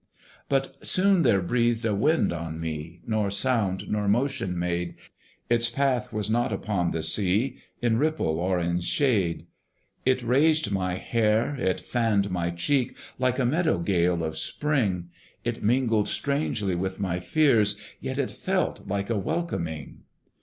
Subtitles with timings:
[0.49, 4.95] But soon there breathed a wind on me, Nor sound nor motion made:
[5.47, 9.45] Its path was not upon the sea, In ripple or in shade.
[10.03, 15.11] It raised my hair, it fanned my cheek Like a meadow gale of spring
[15.43, 19.99] It mingled strangely with my fears, Yet it felt like a welcoming.